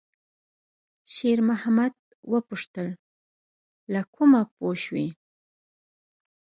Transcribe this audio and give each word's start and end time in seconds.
شېرمحمد 1.13 1.93
وپوښتل: 2.33 2.87
«له 3.93 4.01
کومه 4.15 4.41
پوه 4.55 4.75
شوې؟» 4.83 5.07